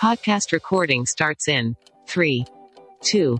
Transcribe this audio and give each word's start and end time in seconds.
Podcast 0.00 0.50
recording 0.52 1.04
starts 1.04 1.46
in 1.46 1.76
three, 2.06 2.46
two, 3.02 3.36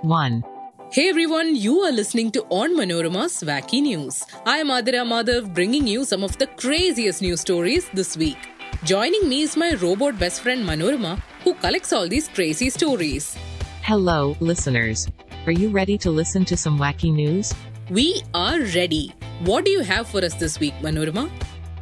one. 0.00 0.42
Hey 0.90 1.10
everyone, 1.10 1.54
you 1.54 1.80
are 1.80 1.92
listening 1.92 2.30
to 2.30 2.40
Onmanorama's 2.44 3.42
Wacky 3.42 3.82
News. 3.82 4.24
I 4.46 4.56
am 4.56 4.68
Athira 4.68 5.04
Madhav 5.06 5.52
bringing 5.52 5.86
you 5.86 6.06
some 6.06 6.24
of 6.24 6.38
the 6.38 6.46
craziest 6.46 7.20
news 7.20 7.42
stories 7.42 7.90
this 7.92 8.16
week. 8.16 8.38
Joining 8.84 9.28
me 9.28 9.42
is 9.42 9.54
my 9.54 9.74
robot 9.74 10.18
best 10.18 10.40
friend 10.40 10.64
Manorama, 10.64 11.20
who 11.44 11.52
collects 11.52 11.92
all 11.92 12.08
these 12.08 12.28
crazy 12.28 12.70
stories. 12.70 13.36
Hello, 13.82 14.34
listeners. 14.40 15.06
Are 15.44 15.52
you 15.52 15.68
ready 15.68 15.98
to 15.98 16.10
listen 16.10 16.46
to 16.46 16.56
some 16.56 16.78
wacky 16.78 17.12
news? 17.12 17.54
We 17.90 18.22
are 18.32 18.60
ready. 18.60 19.12
What 19.40 19.66
do 19.66 19.70
you 19.70 19.82
have 19.82 20.08
for 20.08 20.24
us 20.24 20.32
this 20.36 20.58
week, 20.58 20.72
Manorama? 20.80 21.30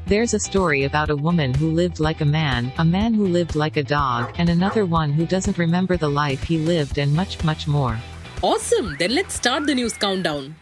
There's 0.09 0.35
a 0.35 0.39
story 0.39 0.85
about 0.85 1.11
a 1.11 1.17
woman 1.17 1.53
who 1.53 1.73
lived 1.73 1.99
like 1.99 2.21
a 2.21 2.25
man, 2.25 2.73
a 2.79 2.85
man 2.85 3.13
who 3.13 3.27
lived 3.27 3.57
like 3.57 3.77
a 3.77 3.83
dog, 3.83 4.33
and 4.39 4.49
another 4.49 4.87
one 4.87 5.11
who 5.11 5.27
doesn't 5.27 5.59
remember 5.59 5.97
the 5.97 6.09
life 6.09 6.45
he 6.45 6.59
lived, 6.59 6.97
and 6.97 7.13
much, 7.13 7.43
much 7.43 7.67
more. 7.67 7.99
Awesome! 8.41 8.95
Then 9.01 9.17
let's 9.17 9.35
start 9.35 9.67
the 9.67 9.75
news 9.75 9.95
countdown. 9.95 10.55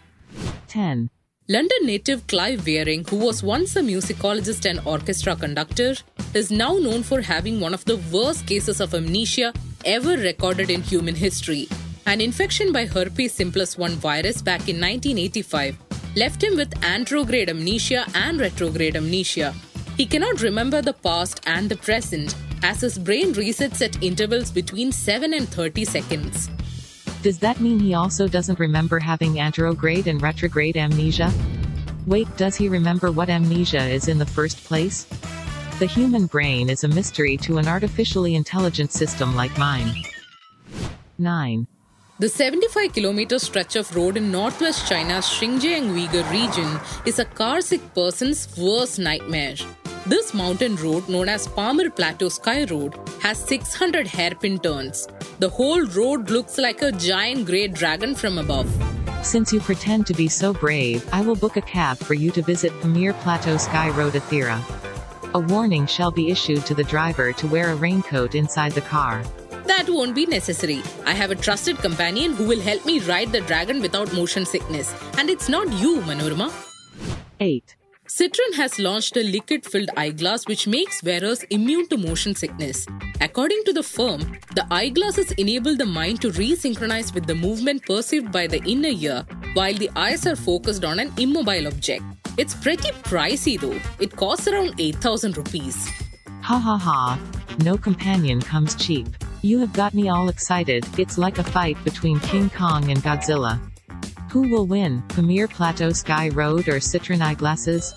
10. 0.69 1.11
London 1.47 1.79
native 1.83 2.27
Clive 2.27 2.67
Wearing, 2.67 3.05
who 3.05 3.17
was 3.17 3.43
once 3.43 3.77
a 3.77 3.83
musicologist 3.83 4.65
and 4.65 4.81
orchestra 4.87 5.37
conductor, 5.37 5.95
is 6.33 6.51
now 6.51 6.79
known 6.79 7.03
for 7.03 7.21
having 7.21 7.61
one 7.61 7.75
of 7.75 7.85
the 7.85 7.99
worst 8.11 8.47
cases 8.47 8.81
of 8.81 8.95
amnesia 8.95 9.53
ever 9.85 10.17
recorded 10.17 10.71
in 10.71 10.81
human 10.81 11.15
history. 11.15 11.69
An 12.07 12.23
infection 12.23 12.73
by 12.73 12.87
herpes 12.87 13.35
simplex 13.35 13.77
1 13.77 13.93
virus 13.97 14.41
back 14.41 14.69
in 14.71 14.81
1985 14.81 15.84
left 16.17 16.43
him 16.43 16.57
with 16.57 16.71
anterograde 16.81 17.49
amnesia 17.49 18.07
and 18.15 18.41
retrograde 18.41 18.97
amnesia. 18.97 19.55
He 19.97 20.07
cannot 20.07 20.43
remember 20.43 20.83
the 20.83 20.93
past 20.93 21.41
and 21.47 21.69
the 21.69 21.77
present 21.77 22.35
as 22.63 22.81
his 22.81 22.99
brain 22.99 23.35
resets 23.35 23.83
at 23.83 24.03
intervals 24.03 24.51
between 24.51 24.93
7 24.93 25.35
and 25.35 25.49
30 25.49 25.85
seconds. 25.85 26.49
Does 27.23 27.39
that 27.39 27.61
mean 27.61 27.79
he 27.81 27.95
also 27.95 28.29
doesn't 28.29 28.59
remember 28.59 28.99
having 28.99 29.35
anterograde 29.35 30.07
and 30.07 30.21
retrograde 30.21 30.77
amnesia? 30.77 31.33
Wait, 32.07 32.29
does 32.37 32.55
he 32.55 32.69
remember 32.69 33.11
what 33.11 33.31
amnesia 33.31 33.83
is 33.83 34.09
in 34.09 34.19
the 34.19 34.27
first 34.27 34.63
place? 34.65 35.05
The 35.79 35.87
human 35.87 36.27
brain 36.27 36.71
is 36.71 36.85
a 36.85 36.89
mystery 36.89 37.37
to 37.39 37.59
an 37.59 37.67
artificially 37.67 38.35
intelligent 38.35 38.93
system 38.93 39.35
like 39.35 39.57
mine. 39.59 40.05
9. 41.19 41.67
The 42.21 42.29
75 42.29 42.93
kilometer 42.93 43.41
stretch 43.41 43.75
of 43.75 43.93
road 43.97 44.17
in 44.17 44.31
northwest 44.31 44.87
China's 44.89 45.27
Xinjiang 45.27 45.97
Uyghur 45.97 46.23
region 46.31 46.79
is 47.05 47.19
a 47.19 47.25
car 47.25 47.61
sick 47.61 47.83
person's 47.93 48.47
worst 48.57 49.01
nightmare. 49.01 49.57
This 50.07 50.33
mountain 50.33 50.77
road, 50.77 51.09
known 51.09 51.29
as 51.29 51.49
Pamir 51.49 51.91
Plateau 51.91 52.29
Sky 52.29 52.67
Road, 52.67 52.95
has 53.21 53.39
600 53.39 54.07
hairpin 54.07 54.61
turns. 54.61 55.09
The 55.41 55.49
whole 55.49 55.85
road 55.87 56.31
looks 56.31 56.57
like 56.57 56.83
a 56.83 56.93
giant 56.93 57.47
grey 57.47 57.67
dragon 57.67 58.15
from 58.15 58.39
above. 58.39 58.71
Since 59.25 59.53
you 59.53 59.59
pretend 59.59 60.07
to 60.07 60.15
be 60.15 60.29
so 60.29 60.53
brave, 60.53 61.05
I 61.13 61.21
will 61.21 61.35
book 61.35 61.57
a 61.57 61.63
cab 61.63 61.99
for 61.99 62.15
you 62.15 62.31
to 62.31 62.43
visit 62.43 62.71
Pamir 62.81 63.15
Plateau 63.25 63.57
Sky 63.57 63.89
Road 63.89 64.13
Athira. 64.13 64.61
A 65.35 65.41
warning 65.41 65.85
shall 65.87 66.13
be 66.13 66.31
issued 66.31 66.65
to 66.67 66.77
the 66.77 66.85
driver 66.85 67.33
to 67.33 67.49
wear 67.49 67.71
a 67.71 67.75
raincoat 67.75 68.37
inside 68.37 68.71
the 68.71 68.83
car. 68.83 69.25
That 69.67 69.89
won't 69.89 70.15
be 70.15 70.27
necessary. 70.27 70.83
I 71.05 71.13
have 71.13 71.31
a 71.31 71.35
trusted 71.35 71.79
companion 71.79 72.35
who 72.35 72.47
will 72.47 72.61
help 72.61 72.85
me 72.85 73.01
ride 73.01 73.33
the 73.33 73.41
dragon 73.41 73.81
without 73.81 74.13
motion 74.13 74.45
sickness. 74.45 74.95
And 75.19 75.31
it's 75.31 75.49
not 75.49 75.73
you, 75.75 76.01
Manorama. 76.01 76.53
8. 77.41 77.77
Citroen 78.07 78.55
has 78.55 78.79
launched 78.79 79.17
a 79.17 79.23
liquid 79.23 79.65
filled 79.65 79.89
eyeglass 79.97 80.47
which 80.47 80.67
makes 80.67 81.03
wearers 81.03 81.43
immune 81.45 81.89
to 81.89 81.97
motion 81.97 82.35
sickness. 82.35 82.87
According 83.23 83.65
to 83.65 83.73
the 83.73 83.83
firm, 83.83 84.21
the 84.55 84.67
eyeglasses 84.71 85.33
enable 85.33 85.75
the 85.75 85.87
mind 85.87 86.21
to 86.21 86.31
resynchronize 86.31 87.15
with 87.15 87.27
the 87.27 87.35
movement 87.35 87.87
perceived 87.87 88.31
by 88.31 88.47
the 88.47 88.63
inner 88.65 88.91
ear 88.91 89.25
while 89.55 89.73
the 89.73 89.91
eyes 89.97 90.27
are 90.27 90.37
focused 90.37 90.85
on 90.85 91.01
an 91.01 91.13
immobile 91.17 91.67
object. 91.67 92.05
It's 92.37 92.55
pretty 92.55 92.91
pricey 93.09 93.59
though. 93.59 93.81
It 93.99 94.15
costs 94.15 94.49
around 94.49 94.79
8000 94.79 95.39
rupees. 95.39 95.89
Ha 96.43 96.59
ha 96.59 96.77
ha. 96.77 97.19
No 97.65 97.79
companion 97.79 98.43
comes 98.43 98.75
cheap. 98.75 99.09
You 99.45 99.59
have 99.59 99.75
got 99.75 99.93
me 99.93 100.09
all 100.09 100.31
excited, 100.31 100.87
it's 100.99 101.19
like 101.19 101.37
a 101.37 101.45
fight 101.45 101.77
between 101.85 102.19
King 102.21 102.49
Kong 102.49 102.91
and 102.91 103.03
Godzilla. 103.03 103.61
Who 104.31 104.49
will 104.49 104.65
win, 104.65 105.03
Pamir 105.09 105.49
Plateau 105.49 105.91
Sky 105.93 106.31
Road 106.31 106.67
or 106.67 106.81
Citroen 106.81 107.21
Eyeglasses? 107.21 107.93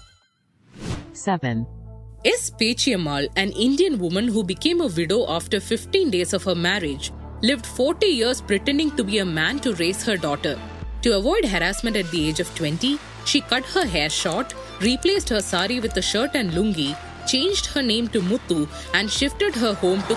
7. 1.13 1.65
S. 2.25 2.49
Pechiamal, 2.49 3.29
an 3.37 3.53
Indian 3.53 3.97
woman 3.97 4.27
who 4.27 4.43
became 4.43 4.81
a 4.81 4.87
widow 4.87 5.25
after 5.29 5.61
15 5.61 6.09
days 6.09 6.33
of 6.33 6.43
her 6.43 6.53
marriage, 6.53 7.13
lived 7.41 7.65
40 7.65 8.05
years 8.07 8.41
pretending 8.41 8.91
to 8.97 9.05
be 9.05 9.19
a 9.19 9.25
man 9.25 9.59
to 9.59 9.73
raise 9.75 10.03
her 10.03 10.17
daughter. 10.17 10.59
To 11.03 11.15
avoid 11.15 11.45
harassment 11.45 11.95
at 11.95 12.11
the 12.11 12.27
age 12.27 12.41
of 12.41 12.53
20, 12.55 12.99
she 13.23 13.39
cut 13.39 13.63
her 13.67 13.85
hair 13.85 14.09
short, 14.09 14.53
replaced 14.81 15.29
her 15.29 15.39
sari 15.39 15.79
with 15.79 15.95
a 15.95 16.01
shirt 16.01 16.31
and 16.33 16.51
lungi, 16.51 16.97
changed 17.27 17.67
her 17.67 17.83
name 17.83 18.07
to 18.09 18.21
Muthu, 18.21 18.67
and 18.93 19.11
shifted 19.11 19.55
her 19.55 19.73
home 19.73 20.01
to 20.03 20.15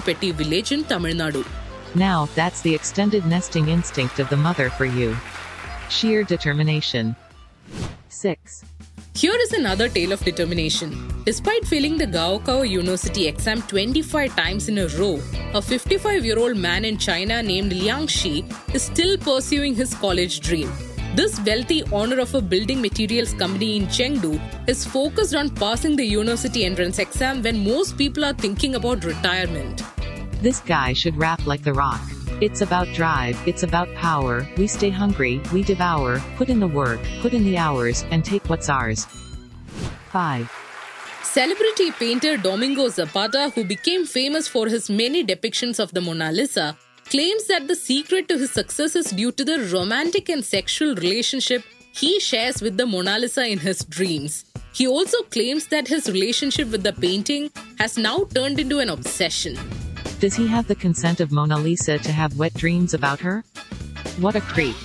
Petty 0.00 0.32
village 0.32 0.72
in 0.72 0.84
Tamil 0.84 1.14
Nadu. 1.14 1.46
Now, 1.94 2.28
that's 2.34 2.62
the 2.62 2.74
extended 2.74 3.26
nesting 3.26 3.68
instinct 3.68 4.18
of 4.18 4.28
the 4.28 4.36
mother 4.36 4.70
for 4.70 4.84
you. 4.84 5.16
Sheer 5.88 6.24
determination. 6.24 7.16
6. 8.08 8.64
Here 9.14 9.36
is 9.36 9.52
another 9.52 9.88
tale 9.88 10.12
of 10.12 10.24
determination. 10.24 10.90
Despite 11.24 11.66
failing 11.66 11.98
the 11.98 12.06
Gaokao 12.06 12.68
University 12.68 13.26
exam 13.28 13.60
25 13.62 14.34
times 14.34 14.68
in 14.68 14.78
a 14.78 14.86
row, 14.98 15.20
a 15.52 15.60
55 15.60 16.24
year 16.24 16.38
old 16.38 16.56
man 16.56 16.86
in 16.86 16.96
China 16.96 17.42
named 17.42 17.72
Liang 17.72 18.06
Shi 18.06 18.44
is 18.72 18.82
still 18.82 19.18
pursuing 19.18 19.74
his 19.74 19.94
college 19.94 20.40
dream. 20.40 20.70
This 21.14 21.38
wealthy 21.44 21.82
owner 21.92 22.20
of 22.20 22.34
a 22.34 22.40
building 22.40 22.80
materials 22.80 23.34
company 23.34 23.76
in 23.76 23.86
Chengdu 23.86 24.40
is 24.66 24.86
focused 24.86 25.34
on 25.34 25.50
passing 25.50 25.94
the 25.94 26.06
university 26.06 26.64
entrance 26.64 26.98
exam 26.98 27.42
when 27.42 27.62
most 27.62 27.98
people 27.98 28.24
are 28.24 28.32
thinking 28.32 28.76
about 28.76 29.04
retirement. 29.04 29.82
This 30.40 30.60
guy 30.60 30.94
should 30.94 31.18
rap 31.18 31.46
like 31.46 31.62
The 31.62 31.74
Rock. 31.74 32.00
It's 32.40 32.62
about 32.62 32.88
drive, 32.94 33.36
it's 33.46 33.62
about 33.62 33.94
power, 33.94 34.48
we 34.56 34.66
stay 34.66 34.88
hungry, 34.88 35.42
we 35.52 35.62
devour, 35.62 36.18
put 36.38 36.48
in 36.48 36.60
the 36.60 36.66
work, 36.66 37.00
put 37.20 37.34
in 37.34 37.44
the 37.44 37.58
hours, 37.58 38.06
and 38.10 38.24
take 38.24 38.48
what's 38.48 38.70
ours. 38.70 39.04
5. 40.12 40.50
Celebrity 41.24 41.90
painter 41.90 42.38
Domingo 42.38 42.88
Zapata, 42.88 43.52
who 43.54 43.64
became 43.64 44.06
famous 44.06 44.48
for 44.48 44.66
his 44.66 44.88
many 44.88 45.22
depictions 45.22 45.78
of 45.78 45.92
the 45.92 46.00
Mona 46.00 46.32
Lisa, 46.32 46.74
claims 47.12 47.46
that 47.46 47.68
the 47.68 47.76
secret 47.76 48.26
to 48.26 48.38
his 48.38 48.50
success 48.50 48.96
is 48.96 49.10
due 49.10 49.30
to 49.30 49.44
the 49.44 49.58
romantic 49.70 50.30
and 50.30 50.42
sexual 50.42 50.94
relationship 50.94 51.62
he 51.94 52.18
shares 52.18 52.62
with 52.62 52.78
the 52.78 52.86
Mona 52.86 53.18
Lisa 53.18 53.44
in 53.46 53.58
his 53.58 53.84
dreams. 53.84 54.46
He 54.72 54.86
also 54.88 55.18
claims 55.24 55.66
that 55.66 55.86
his 55.86 56.10
relationship 56.10 56.70
with 56.70 56.82
the 56.82 56.94
painting 56.94 57.50
has 57.78 57.98
now 57.98 58.24
turned 58.34 58.58
into 58.58 58.78
an 58.78 58.88
obsession. 58.88 59.58
Does 60.20 60.34
he 60.34 60.46
have 60.46 60.68
the 60.68 60.74
consent 60.74 61.20
of 61.20 61.30
Mona 61.30 61.58
Lisa 61.58 61.98
to 61.98 62.12
have 62.12 62.38
wet 62.38 62.54
dreams 62.54 62.94
about 62.94 63.20
her? 63.20 63.44
What 64.18 64.34
a 64.34 64.40
creep. 64.40 64.76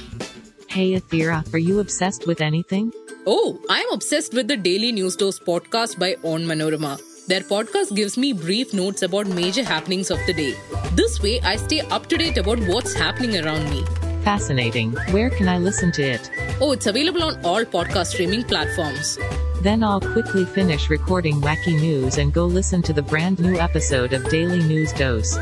Hey 0.67 0.99
Athira, 0.99 1.41
are 1.53 1.65
you 1.69 1.79
obsessed 1.79 2.27
with 2.27 2.41
anything? 2.41 2.91
Oh, 3.25 3.57
I'm 3.69 3.89
obsessed 3.93 4.33
with 4.33 4.49
the 4.49 4.57
Daily 4.57 4.91
News 4.91 5.15
Dose 5.15 5.39
podcast 5.39 5.97
by 5.97 6.15
Onmanorama. 6.15 6.99
Their 7.27 7.41
podcast 7.41 7.93
gives 7.93 8.17
me 8.17 8.31
brief 8.31 8.73
notes 8.73 9.01
about 9.01 9.27
major 9.27 9.61
happenings 9.61 10.11
of 10.11 10.19
the 10.25 10.33
day. 10.33 10.55
This 10.93 11.21
way, 11.21 11.41
I 11.41 11.57
stay 11.57 11.81
up 11.81 12.05
to 12.07 12.17
date 12.17 12.37
about 12.37 12.57
what's 12.59 12.93
happening 12.93 13.43
around 13.43 13.69
me. 13.69 13.83
Fascinating. 14.23 14.93
Where 15.11 15.29
can 15.29 15.49
I 15.49 15.57
listen 15.57 15.91
to 15.93 16.03
it? 16.03 16.31
Oh, 16.61 16.71
it's 16.71 16.87
available 16.87 17.23
on 17.23 17.43
all 17.45 17.65
podcast 17.65 18.13
streaming 18.13 18.45
platforms. 18.45 19.19
Then 19.61 19.83
I'll 19.83 19.99
quickly 19.99 20.45
finish 20.45 20.89
recording 20.89 21.41
wacky 21.41 21.77
news 21.77 22.17
and 22.17 22.31
go 22.31 22.45
listen 22.45 22.81
to 22.83 22.93
the 22.93 23.01
brand 23.01 23.39
new 23.39 23.59
episode 23.59 24.13
of 24.13 24.29
Daily 24.29 24.63
News 24.63 24.93
Dose. 24.93 25.35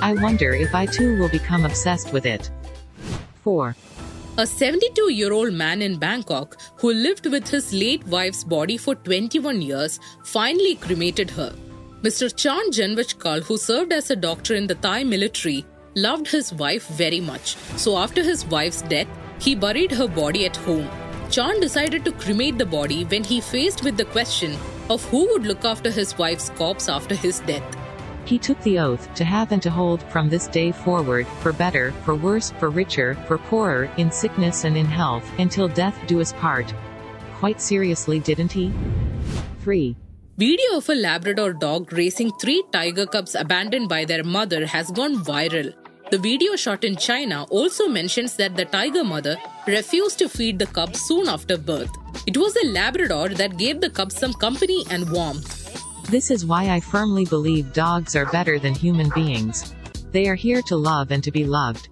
I 0.00 0.14
wonder 0.22 0.52
if 0.52 0.72
I 0.72 0.86
too 0.86 1.18
will 1.18 1.30
become 1.30 1.64
obsessed 1.64 2.12
with 2.12 2.26
it. 2.26 2.48
4. 3.42 3.74
A 4.40 4.46
72 4.46 5.12
year 5.12 5.32
old 5.32 5.52
man 5.52 5.82
in 5.82 5.98
Bangkok 5.98 6.56
who 6.76 6.92
lived 6.92 7.26
with 7.26 7.48
his 7.48 7.72
late 7.72 8.06
wife's 8.06 8.44
body 8.44 8.76
for 8.76 8.94
21 8.94 9.60
years 9.60 9.98
finally 10.22 10.76
cremated 10.76 11.28
her. 11.30 11.52
Mr. 12.02 12.32
Chan 12.42 12.70
Janvachkal, 12.70 13.42
who 13.42 13.56
served 13.58 13.92
as 13.92 14.12
a 14.12 14.14
doctor 14.14 14.54
in 14.54 14.68
the 14.68 14.76
Thai 14.76 15.02
military, 15.02 15.66
loved 15.96 16.28
his 16.28 16.52
wife 16.52 16.86
very 16.86 17.18
much. 17.18 17.56
So 17.76 17.98
after 17.98 18.22
his 18.22 18.46
wife's 18.46 18.82
death, 18.82 19.08
he 19.40 19.56
buried 19.56 19.90
her 19.90 20.06
body 20.06 20.46
at 20.46 20.54
home. 20.54 20.88
Chan 21.30 21.58
decided 21.58 22.04
to 22.04 22.12
cremate 22.12 22.58
the 22.58 22.72
body 22.78 23.04
when 23.06 23.24
he 23.24 23.40
faced 23.40 23.82
with 23.82 23.96
the 23.96 24.04
question 24.04 24.56
of 24.88 25.02
who 25.06 25.26
would 25.32 25.46
look 25.46 25.64
after 25.64 25.90
his 25.90 26.16
wife's 26.16 26.50
corpse 26.50 26.88
after 26.88 27.16
his 27.16 27.40
death. 27.40 27.77
He 28.28 28.36
took 28.36 28.60
the 28.60 28.78
oath 28.78 29.08
to 29.14 29.24
have 29.24 29.52
and 29.52 29.62
to 29.62 29.70
hold 29.70 30.02
from 30.12 30.28
this 30.28 30.48
day 30.48 30.70
forward, 30.70 31.26
for 31.40 31.50
better, 31.50 31.92
for 32.04 32.14
worse, 32.14 32.50
for 32.58 32.68
richer, 32.68 33.14
for 33.26 33.38
poorer, 33.38 33.90
in 33.96 34.10
sickness 34.12 34.64
and 34.64 34.76
in 34.76 34.84
health, 34.84 35.24
until 35.38 35.66
death 35.66 35.96
do 36.06 36.20
us 36.20 36.34
part. 36.34 36.74
Quite 37.38 37.58
seriously, 37.58 38.20
didn't 38.20 38.52
he? 38.52 38.70
3. 39.62 39.96
Video 40.36 40.76
of 40.76 40.86
a 40.90 40.94
Labrador 40.94 41.54
dog 41.54 41.90
racing 41.94 42.30
three 42.38 42.62
tiger 42.70 43.06
cubs 43.06 43.34
abandoned 43.34 43.88
by 43.88 44.04
their 44.04 44.22
mother 44.22 44.66
has 44.66 44.90
gone 44.90 45.16
viral. 45.24 45.72
The 46.10 46.18
video 46.18 46.54
shot 46.54 46.84
in 46.84 46.96
China 46.96 47.44
also 47.44 47.88
mentions 47.88 48.36
that 48.36 48.56
the 48.56 48.66
tiger 48.66 49.04
mother 49.04 49.38
refused 49.66 50.18
to 50.18 50.28
feed 50.28 50.58
the 50.58 50.66
cubs 50.66 51.00
soon 51.00 51.28
after 51.28 51.56
birth. 51.56 51.90
It 52.26 52.36
was 52.36 52.54
a 52.56 52.66
Labrador 52.66 53.30
that 53.30 53.56
gave 53.56 53.80
the 53.80 53.88
cubs 53.88 54.18
some 54.18 54.34
company 54.34 54.84
and 54.90 55.10
warmth. 55.10 55.57
This 56.10 56.30
is 56.30 56.46
why 56.46 56.70
I 56.70 56.80
firmly 56.80 57.26
believe 57.26 57.74
dogs 57.74 58.16
are 58.16 58.24
better 58.24 58.58
than 58.58 58.74
human 58.74 59.10
beings. 59.10 59.74
They 60.10 60.26
are 60.28 60.34
here 60.34 60.62
to 60.62 60.74
love 60.74 61.10
and 61.10 61.22
to 61.22 61.30
be 61.30 61.44
loved. 61.44 61.90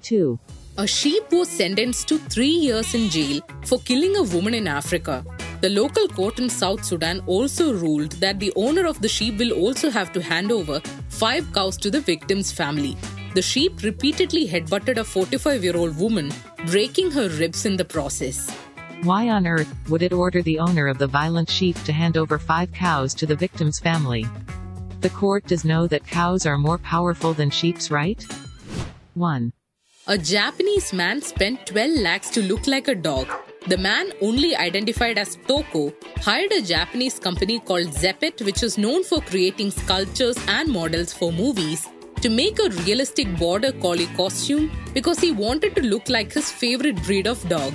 2. 0.00 0.38
A 0.78 0.86
sheep 0.86 1.30
was 1.30 1.50
sentenced 1.50 2.08
to 2.08 2.16
three 2.18 2.56
years 2.66 2.94
in 2.94 3.10
jail 3.10 3.42
for 3.66 3.80
killing 3.80 4.16
a 4.16 4.22
woman 4.22 4.54
in 4.54 4.66
Africa. 4.66 5.22
The 5.60 5.68
local 5.68 6.08
court 6.08 6.38
in 6.38 6.48
South 6.48 6.86
Sudan 6.86 7.20
also 7.26 7.74
ruled 7.74 8.12
that 8.12 8.40
the 8.40 8.50
owner 8.56 8.86
of 8.86 9.02
the 9.02 9.08
sheep 9.08 9.36
will 9.38 9.52
also 9.52 9.90
have 9.90 10.10
to 10.14 10.22
hand 10.22 10.50
over 10.50 10.80
five 11.10 11.52
cows 11.52 11.76
to 11.78 11.90
the 11.90 12.00
victim's 12.00 12.50
family. 12.50 12.96
The 13.34 13.42
sheep 13.42 13.82
repeatedly 13.82 14.48
headbutted 14.48 14.96
a 14.96 15.04
45 15.04 15.62
year 15.62 15.76
old 15.76 15.98
woman, 15.98 16.32
breaking 16.68 17.10
her 17.10 17.28
ribs 17.28 17.66
in 17.66 17.76
the 17.76 17.84
process. 17.84 18.50
Why 19.04 19.28
on 19.28 19.46
earth 19.46 19.72
would 19.90 20.02
it 20.02 20.14
order 20.14 20.40
the 20.40 20.58
owner 20.58 20.86
of 20.88 20.96
the 20.96 21.06
violent 21.06 21.50
sheep 21.50 21.76
to 21.84 21.92
hand 21.92 22.16
over 22.16 22.38
five 22.38 22.72
cows 22.72 23.12
to 23.14 23.26
the 23.26 23.36
victim's 23.36 23.78
family? 23.78 24.26
The 25.02 25.10
court 25.10 25.46
does 25.46 25.62
know 25.62 25.86
that 25.88 26.06
cows 26.06 26.46
are 26.46 26.56
more 26.56 26.78
powerful 26.78 27.34
than 27.34 27.50
sheep's 27.50 27.90
right? 27.90 28.24
1. 29.12 29.52
A 30.06 30.16
Japanese 30.16 30.94
man 30.94 31.20
spent 31.20 31.66
12 31.66 32.00
lakhs 32.00 32.30
to 32.30 32.42
look 32.42 32.66
like 32.66 32.88
a 32.88 32.94
dog 32.94 33.28
the 33.66 33.78
man, 33.78 34.12
only 34.20 34.54
identified 34.54 35.16
as 35.16 35.36
Toco, 35.36 35.94
hired 36.18 36.52
a 36.52 36.60
Japanese 36.60 37.18
company 37.18 37.58
called 37.58 37.86
Zeppet, 37.86 38.44
which 38.44 38.62
is 38.62 38.76
known 38.76 39.02
for 39.04 39.22
creating 39.22 39.70
sculptures 39.70 40.36
and 40.48 40.70
models 40.70 41.14
for 41.14 41.32
movies, 41.32 41.88
to 42.20 42.28
make 42.28 42.58
a 42.58 42.68
realistic 42.84 43.34
border 43.38 43.72
collie 43.72 44.08
costume 44.18 44.70
because 44.92 45.18
he 45.18 45.32
wanted 45.32 45.74
to 45.76 45.82
look 45.82 46.10
like 46.10 46.30
his 46.32 46.50
favorite 46.50 47.02
breed 47.04 47.26
of 47.26 47.48
dog. 47.48 47.72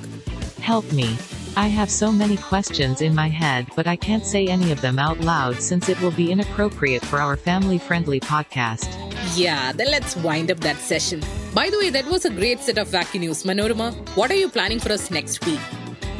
Help 0.61 0.91
me. 0.91 1.17
I 1.56 1.67
have 1.67 1.89
so 1.89 2.11
many 2.11 2.38
questions 2.38 3.01
in 3.01 3.15
my 3.15 3.27
head, 3.27 3.67
but 3.75 3.88
I 3.88 3.95
can't 3.95 4.25
say 4.25 4.45
any 4.47 4.71
of 4.71 4.81
them 4.81 5.00
out 5.00 5.19
loud 5.19 5.61
since 5.61 5.89
it 5.89 6.00
will 6.01 6.11
be 6.11 6.31
inappropriate 6.31 7.03
for 7.03 7.19
our 7.19 7.35
family 7.35 7.77
friendly 7.77 8.19
podcast. 8.19 8.88
Yeah, 9.35 9.71
then 9.71 9.91
let's 9.91 10.15
wind 10.17 10.51
up 10.51 10.59
that 10.61 10.77
session. 10.77 11.21
By 11.53 11.69
the 11.69 11.77
way, 11.77 11.89
that 11.89 12.06
was 12.06 12.25
a 12.25 12.29
great 12.29 12.59
set 12.59 12.77
of 12.77 12.89
wacky 12.89 13.19
news. 13.19 13.44
Manorama, 13.44 13.94
what 14.15 14.31
are 14.31 14.35
you 14.35 14.50
planning 14.50 14.79
for 14.79 14.91
us 14.91 15.09
next 15.09 15.45
week? 15.45 15.59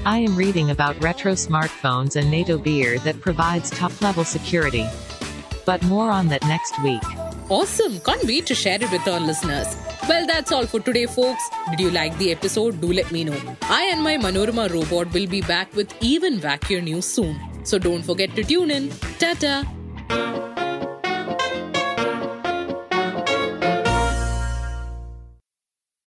I 0.06 0.18
am 0.19 0.36
reading 0.36 0.71
about 0.71 1.01
retro 1.01 1.33
smartphones 1.33 2.15
and 2.15 2.31
NATO 2.31 2.57
beer 2.57 3.00
that 3.00 3.21
provides 3.21 3.69
top 3.69 4.01
level 4.01 4.24
security. 4.24 4.88
But 5.65 5.83
more 5.83 6.09
on 6.09 6.27
that 6.30 6.42
next 6.44 6.81
week. 6.81 7.03
Awesome! 7.50 8.00
Can't 8.01 8.24
wait 8.24 8.45
to 8.47 8.56
share 8.56 8.81
it 8.81 8.92
with 8.92 9.07
our 9.07 9.19
listeners. 9.19 9.68
Well, 10.09 10.25
that's 10.25 10.51
all 10.51 10.65
for 10.65 10.79
today, 10.79 11.06
folks. 11.06 11.44
Did 11.69 11.79
you 11.79 11.91
like 11.91 12.17
the 12.17 12.31
episode? 12.31 12.81
Do 12.81 12.91
let 12.91 13.11
me 13.11 13.23
know. 13.23 13.39
I 13.61 13.83
and 13.94 14.01
my 14.01 14.17
Manorama 14.17 14.67
robot 14.73 15.13
will 15.13 15.27
be 15.27 15.41
back 15.41 15.75
with 15.75 15.94
even 16.01 16.39
wackier 16.39 16.81
news 16.83 17.06
soon. 17.06 17.39
So 17.63 17.77
don't 17.77 18.01
forget 18.01 18.35
to 18.35 18.44
tune 18.44 18.71
in. 18.71 18.89
Ta 19.19 19.35
ta! 19.39 20.58